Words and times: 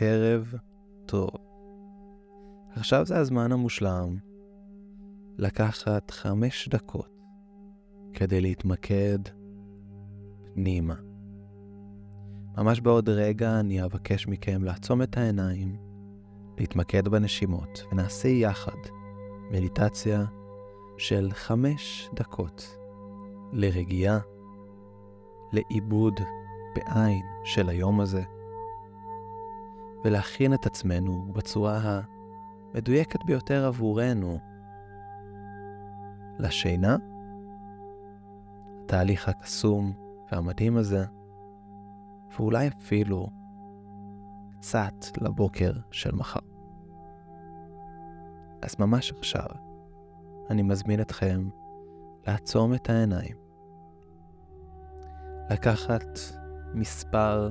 ערב 0.00 0.54
טוב. 1.06 1.30
עכשיו 2.76 3.06
זה 3.06 3.18
הזמן 3.18 3.52
המושלם 3.52 4.16
לקחת 5.38 6.10
חמש 6.10 6.68
דקות 6.68 7.20
כדי 8.14 8.40
להתמקד 8.40 9.18
פנימה. 10.54 10.94
ממש 12.56 12.80
בעוד 12.80 13.08
רגע 13.08 13.60
אני 13.60 13.84
אבקש 13.84 14.28
מכם 14.28 14.64
לעצום 14.64 15.02
את 15.02 15.16
העיניים, 15.16 15.76
להתמקד 16.58 17.08
בנשימות, 17.08 17.84
ונעשה 17.92 18.28
יחד 18.28 18.78
מדיטציה 19.50 20.24
של 20.98 21.28
חמש 21.32 22.10
דקות 22.14 22.78
לרגיעה, 23.52 24.18
לעיבוד 25.52 26.20
בעין 26.74 27.22
של 27.44 27.68
היום 27.68 28.00
הזה, 28.00 28.22
ולהכין 30.04 30.54
את 30.54 30.66
עצמנו 30.66 31.32
בצורה 31.32 32.00
המדויקת 32.74 33.24
ביותר 33.24 33.66
עבורנו. 33.66 34.38
לשינה, 36.38 36.96
התהליך 38.84 39.28
הקסום 39.28 39.92
והמדהים 40.32 40.76
הזה, 40.76 41.04
ואולי 42.36 42.68
אפילו 42.68 43.30
קצת 44.58 45.18
לבוקר 45.20 45.72
של 45.90 46.14
מחר. 46.14 46.40
אז 48.62 48.76
ממש 48.78 49.12
עכשיו, 49.12 49.48
אני 50.50 50.62
מזמין 50.62 51.00
אתכם 51.00 51.48
לעצום 52.26 52.74
את 52.74 52.90
העיניים, 52.90 53.36
לקחת 55.50 56.18
מספר 56.74 57.50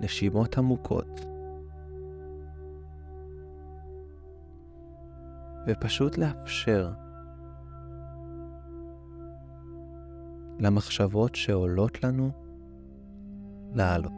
נשימות 0.00 0.58
עמוקות, 0.58 1.26
ופשוט 5.66 6.18
לאפשר 6.18 6.92
למחשבות 10.58 11.34
שעולות 11.34 12.04
לנו 12.04 12.30
לעלות. 13.74 14.12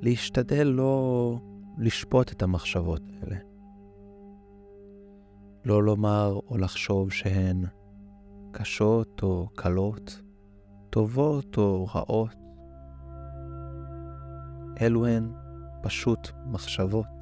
להשתדל 0.00 0.66
לא 0.66 1.38
לשפוט 1.78 2.32
את 2.32 2.42
המחשבות 2.42 3.02
האלה. 3.12 3.36
לא 5.64 5.82
לומר 5.82 6.40
או 6.48 6.58
לחשוב 6.58 7.10
שהן 7.10 7.64
קשות 8.52 9.22
או 9.22 9.48
קלות, 9.54 10.22
טובות 10.90 11.58
או 11.58 11.86
רעות. 11.94 12.36
אלו 14.80 15.06
הן 15.06 15.32
פשוט 15.82 16.28
מחשבות. 16.46 17.21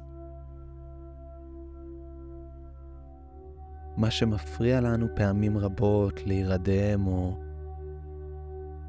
מה 3.97 4.11
שמפריע 4.11 4.81
לנו 4.81 5.07
פעמים 5.15 5.57
רבות 5.57 6.25
להירדם 6.25 7.07
או 7.07 7.37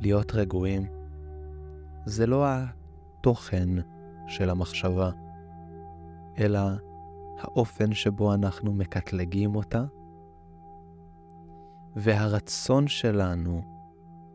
להיות 0.00 0.34
רגועים, 0.34 0.86
זה 2.04 2.26
לא 2.26 2.46
התוכן 2.46 3.68
של 4.26 4.50
המחשבה, 4.50 5.10
אלא 6.38 6.60
האופן 7.38 7.92
שבו 7.92 8.34
אנחנו 8.34 8.72
מקטלגים 8.72 9.56
אותה, 9.56 9.84
והרצון 11.96 12.88
שלנו 12.88 13.62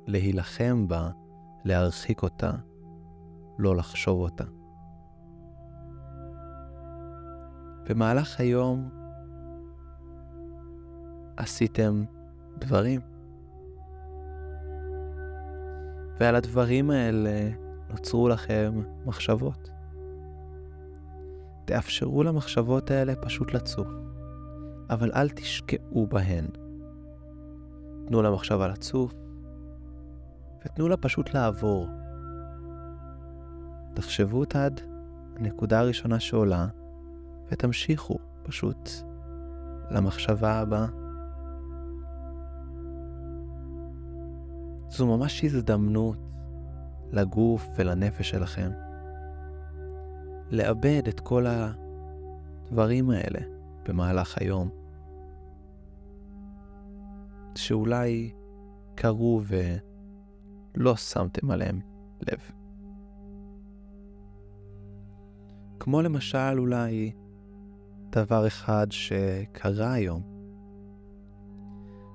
להילחם 0.07 0.87
בה, 0.87 1.09
להרחיק 1.63 2.23
אותה, 2.23 2.52
לא 3.57 3.75
לחשוב 3.75 4.19
אותה. 4.19 4.43
במהלך 7.89 8.39
היום 8.39 8.89
עשיתם 11.37 12.03
דברים. 12.58 13.02
ועל 16.20 16.36
הדברים 16.36 16.92
האלה 16.92 17.49
נוצרו 17.89 18.30
לכם 18.30 18.81
מחשבות. 19.05 19.70
תאפשרו 21.65 22.23
למחשבות 22.23 22.92
האלה 22.92 23.15
פשוט 23.15 23.53
לצוף, 23.53 23.87
אבל 24.89 25.11
אל 25.15 25.30
תשקעו 25.30 26.08
בהן. 26.08 26.45
תנו 28.08 28.21
למחשבה 28.21 28.67
לצוף, 28.67 29.14
ותנו 30.65 30.87
לה 30.87 30.98
פשוט 30.98 31.33
לעבור. 31.33 31.87
תחשבו 33.93 34.39
אותה 34.39 34.65
עד 34.65 34.81
הנקודה 35.36 35.80
הראשונה 35.80 36.19
שעולה, 36.19 36.67
ותמשיכו 37.52 38.17
פשוט 38.43 38.89
למחשבה 39.92 40.59
הבאה. 40.59 41.06
זו 44.97 45.17
ממש 45.17 45.43
הזדמנות 45.43 46.17
לגוף 47.11 47.67
ולנפש 47.75 48.30
שלכם. 48.30 48.71
לאבד 50.52 51.08
את 51.08 51.19
כל 51.19 51.45
הדברים 51.47 53.09
האלה 53.09 53.39
במהלך 53.86 54.37
היום, 54.37 54.69
שאולי 57.55 58.31
קרו 58.95 59.41
ולא 60.75 60.95
שמתם 60.95 61.52
עליהם 61.52 61.80
לב. 62.21 62.39
כמו 65.80 66.02
למשל 66.02 66.59
אולי 66.59 67.11
דבר 68.09 68.47
אחד 68.47 68.87
שקרה 68.89 69.93
היום, 69.93 70.21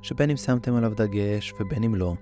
שבין 0.02 0.30
אם 0.30 0.36
שמתם 0.36 0.74
עליו 0.74 0.94
דגש 0.94 1.52
ובין 1.60 1.84
אם 1.84 1.94
לא, 1.94 2.14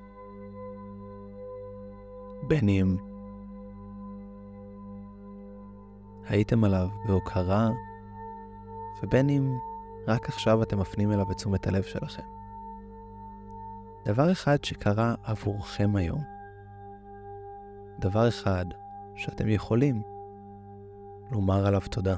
בין 2.51 2.69
אם 2.69 2.97
הייתם 6.29 6.65
עליו 6.65 6.89
בהוקרה, 7.07 7.71
ובין 9.03 9.29
אם 9.29 9.59
רק 10.07 10.29
עכשיו 10.29 10.63
אתם 10.63 10.79
מפנים 10.79 11.13
אליו 11.13 11.31
את 11.31 11.37
תשומת 11.37 11.67
הלב 11.67 11.83
שלכם. 11.83 12.23
דבר 14.05 14.33
אחד 14.33 14.65
שקרה 14.65 15.15
עבורכם 15.23 15.97
היום, 15.97 16.21
דבר 17.99 18.29
אחד 18.29 18.65
שאתם 19.15 19.49
יכולים 19.49 20.03
לומר 21.31 21.67
עליו 21.67 21.81
תודה. 21.91 22.17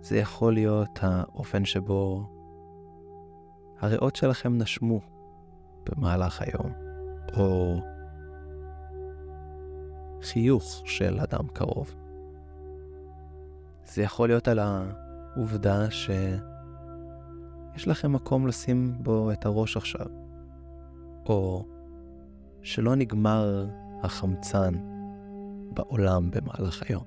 זה 0.00 0.18
יכול 0.18 0.54
להיות 0.54 0.98
האופן 1.02 1.64
שבו 1.64 2.26
הריאות 3.80 4.16
שלכם 4.16 4.58
נשמו 4.58 5.00
במהלך 5.86 6.42
היום, 6.42 6.72
או 7.36 7.76
חיוך 10.22 10.82
של 10.84 11.20
אדם 11.20 11.48
קרוב. 11.52 11.94
זה 13.84 14.02
יכול 14.02 14.28
להיות 14.28 14.48
על 14.48 14.58
העובדה 14.58 15.90
שיש 15.90 16.40
לכם 17.86 18.12
מקום 18.12 18.46
לשים 18.46 18.92
בו 19.02 19.32
את 19.32 19.46
הראש 19.46 19.76
עכשיו, 19.76 20.06
או 21.26 21.66
שלא 22.62 22.94
נגמר 22.94 23.66
החמצן 24.02 24.74
בעולם 25.74 26.30
במהלך 26.30 26.82
היום. 26.88 27.04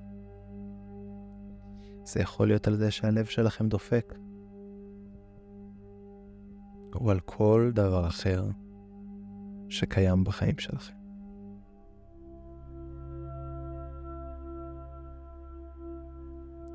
זה 2.04 2.20
יכול 2.20 2.46
להיות 2.46 2.66
על 2.66 2.76
זה 2.76 2.90
שהלב 2.90 3.24
שלכם 3.24 3.68
דופק, 3.68 4.14
או 6.94 7.10
על 7.10 7.20
כל 7.20 7.70
דבר 7.74 8.06
אחר 8.06 8.44
שקיים 9.68 10.24
בחיים 10.24 10.58
שלכם. 10.58 10.94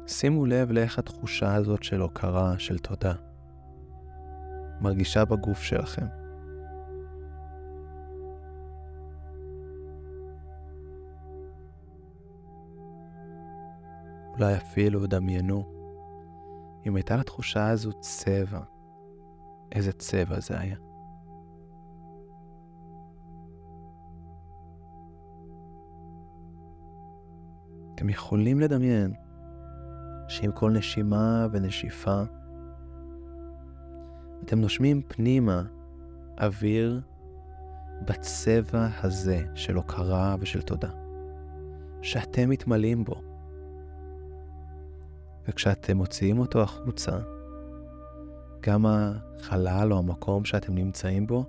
שימו 0.08 0.46
לב 0.46 0.72
לאיך 0.72 1.00
התחושה 1.00 1.56
הזאת 1.56 1.84
של 1.84 2.02
הוקרה, 2.02 2.60
של 2.60 2.78
תודה, 2.78 3.14
מרגישה 4.82 5.26
בגוף 5.26 5.62
שלכם. 5.62 6.06
אולי 14.40 14.56
אפילו 14.56 15.08
דמיינו 15.08 15.64
אם 16.88 16.96
הייתה 16.96 17.16
לתחושה 17.16 17.70
הזו 17.70 17.92
צבע, 18.00 18.60
איזה 19.72 19.92
צבע 19.92 20.40
זה 20.40 20.60
היה. 20.60 20.76
אתם 27.96 28.10
יכולים 28.10 28.60
לדמיין 28.60 29.14
שעם 30.28 30.52
כל 30.52 30.72
נשימה 30.72 31.48
ונשיפה 31.52 32.24
אתם 34.44 34.62
נושמים 34.62 35.02
פנימה 35.08 35.64
אוויר 36.42 37.02
בצבע 38.06 38.88
הזה 39.04 39.46
של 39.56 39.76
הוקרה 39.76 40.36
ושל 40.40 40.62
תודה, 40.62 40.90
שאתם 42.02 42.50
מתמלאים 42.50 43.04
בו. 43.04 43.22
וכשאתם 45.48 45.98
מוציאים 45.98 46.40
אותו 46.40 46.62
החוצה, 46.62 47.20
גם 48.62 48.86
החלל 48.86 49.94
או 49.94 49.98
המקום 49.98 50.46
שאתם 50.46 50.76
נמצאים 50.76 51.28
בו 51.28 51.46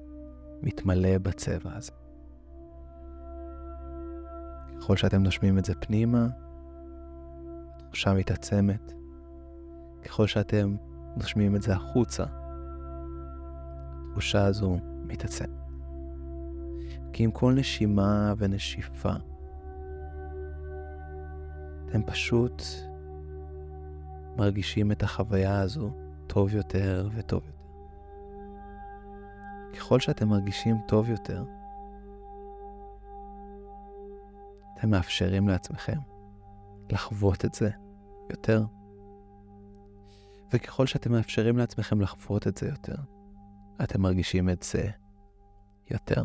מתמלא 0.63 1.19
בצבע 1.19 1.71
הזה. 1.77 1.93
ככל 4.81 4.97
שאתם 4.97 5.23
נושמים 5.23 5.59
את 5.59 5.65
זה 5.65 5.75
פנימה, 5.75 6.27
התחושה 7.77 8.15
מתעצמת. 8.15 8.93
ככל 10.05 10.27
שאתם 10.27 10.77
נושמים 11.17 11.57
את 11.57 11.63
זה 11.63 11.73
החוצה, 11.73 12.25
התחושה 14.09 14.45
הזו 14.45 14.79
מתעצמת. 15.07 15.51
כי 17.13 17.25
עם 17.25 17.31
כל 17.31 17.53
נשימה 17.53 18.35
ונשיפה, 18.39 19.13
אתם 21.87 22.03
פשוט 22.03 22.63
מרגישים 24.37 24.93
את 24.93 25.03
החוויה 25.03 25.61
הזו 25.61 25.91
טוב 26.33 26.55
יותר 26.55 27.09
וטוב 27.15 27.43
יותר. 27.47 27.59
ככל 29.75 30.01
שאתם 30.01 30.29
מרגישים 30.29 30.77
טוב 30.89 31.11
יותר, 31.11 31.45
אתם 34.79 34.91
מאפשרים 34.91 35.49
לעצמכם 35.49 35.99
לחוות 36.91 37.45
את 37.45 37.55
זה 37.55 37.71
יותר. 38.31 38.65
וככל 40.53 40.87
שאתם 40.87 41.13
מאפשרים 41.13 41.59
לעצמכם 41.59 42.01
לחוות 42.01 42.47
את 42.47 42.57
זה 42.57 42.69
יותר, 42.69 42.97
אתם 43.83 44.03
מרגישים 44.03 44.49
את 44.49 44.63
זה 44.63 44.91
יותר. 45.91 46.23